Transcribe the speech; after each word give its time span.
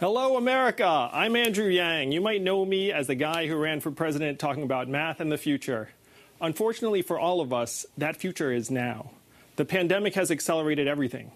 Hello, 0.00 0.36
America. 0.36 1.10
I'm 1.12 1.34
Andrew 1.34 1.66
Yang. 1.66 2.12
You 2.12 2.20
might 2.20 2.40
know 2.40 2.64
me 2.64 2.92
as 2.92 3.08
the 3.08 3.16
guy 3.16 3.48
who 3.48 3.56
ran 3.56 3.80
for 3.80 3.90
president 3.90 4.38
talking 4.38 4.62
about 4.62 4.86
math 4.86 5.18
and 5.18 5.32
the 5.32 5.36
future. 5.36 5.88
Unfortunately 6.40 7.02
for 7.02 7.18
all 7.18 7.40
of 7.40 7.52
us, 7.52 7.84
that 7.96 8.14
future 8.14 8.52
is 8.52 8.70
now. 8.70 9.10
The 9.56 9.64
pandemic 9.64 10.14
has 10.14 10.30
accelerated 10.30 10.86
everything. 10.86 11.32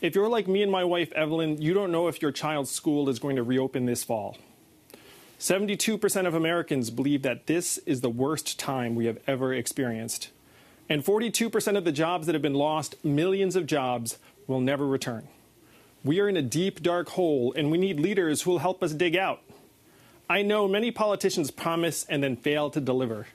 If 0.00 0.16
you're 0.16 0.28
like 0.28 0.48
me 0.48 0.64
and 0.64 0.72
my 0.72 0.82
wife, 0.82 1.12
Evelyn, 1.12 1.62
you 1.62 1.74
don't 1.74 1.92
know 1.92 2.08
if 2.08 2.20
your 2.20 2.32
child's 2.32 2.72
school 2.72 3.08
is 3.08 3.20
going 3.20 3.36
to 3.36 3.44
reopen 3.44 3.86
this 3.86 4.02
fall. 4.02 4.36
72% 5.38 6.26
of 6.26 6.34
Americans 6.34 6.90
believe 6.90 7.22
that 7.22 7.46
this 7.46 7.78
is 7.78 8.00
the 8.00 8.10
worst 8.10 8.58
time 8.58 8.96
we 8.96 9.06
have 9.06 9.20
ever 9.28 9.54
experienced. 9.54 10.30
And 10.88 11.04
42% 11.04 11.76
of 11.76 11.84
the 11.84 11.92
jobs 11.92 12.26
that 12.26 12.34
have 12.34 12.42
been 12.42 12.52
lost, 12.54 12.96
millions 13.04 13.54
of 13.54 13.66
jobs, 13.66 14.18
will 14.48 14.60
never 14.60 14.88
return. 14.88 15.28
We 16.04 16.18
are 16.18 16.28
in 16.28 16.36
a 16.36 16.42
deep, 16.42 16.82
dark 16.82 17.10
hole, 17.10 17.54
and 17.56 17.70
we 17.70 17.78
need 17.78 18.00
leaders 18.00 18.42
who 18.42 18.50
will 18.50 18.58
help 18.58 18.82
us 18.82 18.92
dig 18.92 19.14
out. 19.14 19.40
I 20.28 20.42
know 20.42 20.66
many 20.66 20.90
politicians 20.90 21.52
promise 21.52 22.04
and 22.08 22.20
then 22.20 22.34
fail 22.34 22.70
to 22.70 22.80
deliver. 22.80 23.28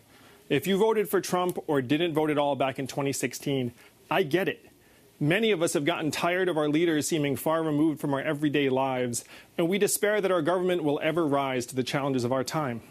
If 0.49 0.67
you 0.67 0.77
voted 0.77 1.07
for 1.07 1.21
Trump 1.21 1.57
or 1.67 1.81
didn't 1.81 2.13
vote 2.13 2.29
at 2.29 2.37
all 2.37 2.57
back 2.57 2.77
in 2.77 2.85
2016, 2.85 3.71
I 4.11 4.23
get 4.23 4.49
it. 4.49 4.65
Many 5.17 5.51
of 5.51 5.61
us 5.61 5.73
have 5.73 5.85
gotten 5.85 6.11
tired 6.11 6.49
of 6.49 6.57
our 6.57 6.67
leaders 6.67 7.07
seeming 7.07 7.37
far 7.37 7.63
removed 7.63 8.01
from 8.01 8.13
our 8.13 8.21
everyday 8.21 8.67
lives, 8.67 9.23
and 9.57 9.69
we 9.69 9.77
despair 9.77 10.19
that 10.19 10.31
our 10.31 10.41
government 10.41 10.83
will 10.83 10.99
ever 11.01 11.25
rise 11.25 11.65
to 11.67 11.75
the 11.75 11.83
challenges 11.83 12.25
of 12.25 12.33
our 12.33 12.43
time. 12.43 12.81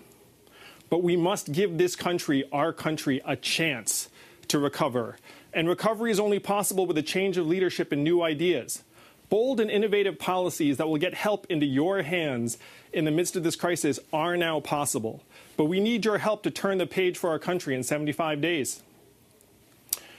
But 0.89 1.03
we 1.03 1.19
must 1.19 1.53
give 1.53 1.77
this 1.77 1.97
country, 1.97 2.49
our 2.51 2.73
country, 2.73 3.21
a 3.27 3.37
chance 3.37 4.09
to 4.49 4.59
recover. 4.59 5.19
And 5.53 5.69
recovery 5.69 6.11
is 6.11 6.21
only 6.21 6.39
possible 6.39 6.87
with 6.87 6.97
a 6.97 7.03
change 7.03 7.37
of 7.37 7.47
leadership 7.47 7.93
and 7.93 8.03
new 8.03 8.23
ideas 8.23 8.83
bold 9.29 9.61
and 9.61 9.71
innovative 9.71 10.19
policies 10.19 10.77
that 10.77 10.89
will 10.89 10.99
get 10.99 11.15
help 11.15 11.47
into 11.49 11.67
your 11.67 12.03
hands 12.03 12.59
in 12.93 13.05
the 13.05 13.11
midst 13.11 13.37
of 13.37 13.43
this 13.43 13.57
crisis 13.57 13.99
are 14.13 14.37
now 14.37 14.61
possible. 14.61 15.23
But 15.57 15.65
we 15.65 15.81
need 15.81 16.05
your 16.05 16.19
help 16.19 16.43
to 16.45 16.51
turn 16.51 16.79
the 16.79 16.87
page 16.87 17.19
for 17.19 17.31
our 17.31 17.39
country 17.39 17.75
in 17.75 17.83
75 17.83 18.41
days. 18.41 18.83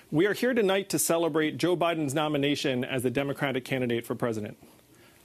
We 0.10 0.26
are 0.26 0.34
here 0.34 0.54
tonight 0.54 0.90
to 0.90 1.00
celebrate 1.00 1.58
Joe 1.58 1.76
Biden's 1.76 2.14
nomination 2.14 2.84
as 2.84 3.04
the 3.04 3.10
Democratic 3.10 3.66
candidate 3.66 4.06
for 4.06 4.16
president. 4.16 4.58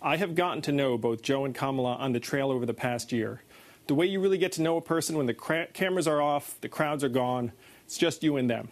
I 0.00 0.16
have 0.16 0.34
gotten 0.34 0.60
to 0.62 0.72
know 0.72 0.98
both 0.98 1.22
Joe 1.22 1.44
and 1.44 1.54
Kamala 1.54 1.94
on 1.94 2.12
the 2.12 2.18
trail 2.18 2.50
over 2.50 2.66
the 2.66 2.74
past 2.74 3.12
year. 3.12 3.42
The 3.86 3.94
way 3.94 4.06
you 4.06 4.20
really 4.20 4.38
get 4.38 4.52
to 4.52 4.62
know 4.62 4.76
a 4.76 4.80
person 4.80 5.16
when 5.16 5.26
the 5.26 5.66
cameras 5.72 6.08
are 6.08 6.20
off, 6.20 6.60
the 6.60 6.68
crowds 6.68 7.04
are 7.04 7.08
gone, 7.08 7.52
it's 7.84 7.96
just 7.96 8.22
you 8.24 8.36
and 8.36 8.50
them. 8.50 8.68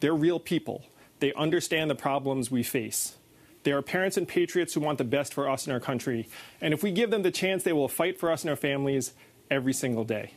They're 0.00 0.14
real 0.14 0.38
people. 0.38 0.84
They 1.20 1.32
understand 1.34 1.90
the 1.90 1.94
problems 1.94 2.50
we 2.50 2.62
face. 2.62 3.16
They 3.62 3.72
are 3.72 3.82
parents 3.82 4.16
and 4.16 4.26
patriots 4.26 4.74
who 4.74 4.80
want 4.80 4.98
the 4.98 5.04
best 5.04 5.34
for 5.34 5.48
us 5.48 5.66
and 5.66 5.72
our 5.72 5.80
country. 5.80 6.28
And 6.60 6.72
if 6.72 6.82
we 6.82 6.90
give 6.90 7.10
them 7.10 7.22
the 7.22 7.30
chance, 7.30 7.62
they 7.62 7.72
will 7.72 7.88
fight 7.88 8.18
for 8.18 8.30
us 8.30 8.42
and 8.42 8.50
our 8.50 8.56
families 8.56 9.12
every 9.50 9.72
single 9.72 10.04
day. 10.04 10.32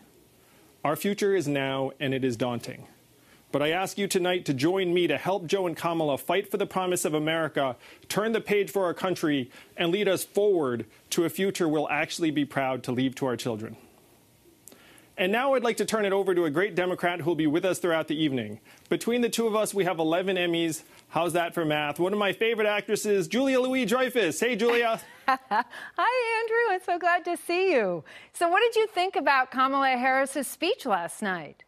Our 0.83 0.95
future 0.95 1.35
is 1.35 1.47
now, 1.47 1.91
and 1.99 2.13
it 2.13 2.25
is 2.25 2.35
daunting. 2.35 2.87
But 3.53 3.61
I 3.61 3.69
ask 3.69 3.97
you 3.97 4.07
tonight 4.07 4.45
to 4.45 4.53
join 4.53 4.93
me 4.93 5.07
to 5.07 5.17
help 5.17 5.45
Joe 5.45 5.67
and 5.67 5.77
Kamala 5.77 6.17
fight 6.17 6.49
for 6.49 6.57
the 6.57 6.65
promise 6.65 7.05
of 7.05 7.13
America, 7.13 7.77
turn 8.09 8.31
the 8.31 8.41
page 8.41 8.71
for 8.71 8.83
our 8.85 8.95
country, 8.95 9.51
and 9.77 9.91
lead 9.91 10.07
us 10.07 10.23
forward 10.23 10.85
to 11.11 11.23
a 11.23 11.29
future 11.29 11.69
we'll 11.69 11.87
actually 11.89 12.31
be 12.31 12.45
proud 12.45 12.83
to 12.83 12.91
leave 12.91 13.13
to 13.15 13.27
our 13.27 13.37
children. 13.37 13.77
And 15.15 15.31
now 15.31 15.53
I'd 15.53 15.63
like 15.63 15.77
to 15.77 15.85
turn 15.85 16.05
it 16.05 16.13
over 16.13 16.33
to 16.33 16.45
a 16.45 16.49
great 16.49 16.73
Democrat 16.73 17.21
who 17.21 17.29
will 17.29 17.35
be 17.35 17.45
with 17.45 17.65
us 17.65 17.77
throughout 17.77 18.07
the 18.07 18.15
evening. 18.15 18.59
Between 18.89 19.21
the 19.21 19.29
two 19.29 19.45
of 19.45 19.55
us, 19.55 19.73
we 19.73 19.83
have 19.85 19.99
11 19.99 20.37
Emmys. 20.37 20.81
How's 21.09 21.33
that 21.33 21.53
for 21.53 21.63
math? 21.63 21.99
One 21.99 22.13
of 22.13 22.19
my 22.19 22.33
favorite 22.33 22.67
actresses, 22.67 23.27
Julia 23.27 23.59
Louis 23.59 23.85
Dreyfus. 23.85 24.39
Hey, 24.39 24.55
Julia. 24.55 24.99
Hi, 25.27 26.39
Andrew. 26.39 26.73
I'm 26.73 26.81
so 26.83 26.97
glad 26.97 27.23
to 27.25 27.37
see 27.37 27.71
you. 27.73 28.03
So, 28.33 28.49
what 28.49 28.61
did 28.61 28.75
you 28.75 28.87
think 28.87 29.15
about 29.15 29.51
Kamala 29.51 29.97
Harris's 29.97 30.47
speech 30.47 30.87
last 30.87 31.21
night? 31.21 31.63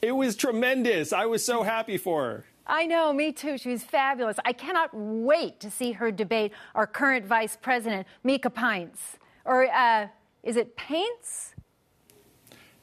It 0.00 0.12
was 0.12 0.34
tremendous. 0.34 1.12
I 1.12 1.26
was 1.26 1.44
so 1.44 1.62
happy 1.62 1.98
for 1.98 2.24
her. 2.24 2.44
I 2.66 2.86
know, 2.86 3.12
me 3.12 3.32
too. 3.32 3.58
She 3.58 3.68
was 3.68 3.82
fabulous. 3.82 4.38
I 4.44 4.54
cannot 4.54 4.90
wait 4.94 5.60
to 5.60 5.70
see 5.70 5.92
her 5.92 6.10
debate 6.10 6.52
our 6.74 6.86
current 6.86 7.26
vice 7.26 7.58
president, 7.60 8.06
Mika 8.24 8.48
Pints. 8.48 9.18
Or 9.44 9.70
uh, 9.70 10.08
is 10.42 10.56
it 10.56 10.76
Paints? 10.76 11.54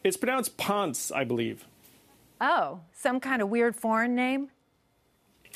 It's 0.04 0.18
pronounced 0.18 0.58
Ponce, 0.58 1.12
I 1.12 1.24
believe. 1.24 1.66
Oh, 2.40 2.80
some 2.94 3.20
kind 3.20 3.42
of 3.42 3.50
weird 3.50 3.76
foreign 3.76 4.16
name? 4.16 4.50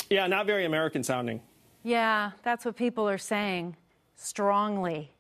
Yeah, 0.09 0.27
not 0.27 0.45
very 0.45 0.65
American 0.65 1.03
sounding. 1.03 1.41
Yeah, 1.83 2.31
that's 2.43 2.65
what 2.65 2.75
people 2.75 3.07
are 3.07 3.17
saying 3.17 3.77
strongly. 4.15 5.11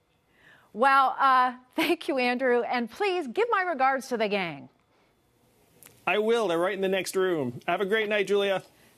Well, 0.73 1.15
uh, 1.19 1.53
thank 1.75 2.07
you, 2.07 2.17
Andrew. 2.17 2.63
And 2.63 2.89
please 2.89 3.27
give 3.27 3.47
my 3.49 3.61
regards 3.61 4.07
to 4.09 4.17
the 4.17 4.27
gang. 4.27 4.69
I 6.05 6.17
will. 6.17 6.49
They're 6.49 6.57
right 6.57 6.73
in 6.73 6.81
the 6.81 6.89
next 6.89 7.15
room. 7.15 7.61
Have 7.65 7.79
a 7.79 7.85
great 7.85 8.09
night, 8.09 8.27
Julia. 8.27 8.63